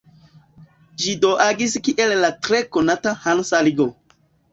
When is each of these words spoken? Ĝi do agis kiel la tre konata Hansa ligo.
Ĝi 1.03 1.11
do 1.25 1.29
agis 1.45 1.75
kiel 1.87 2.13
la 2.23 2.31
tre 2.47 2.61
konata 2.79 3.13
Hansa 3.27 3.61
ligo. 3.69 3.87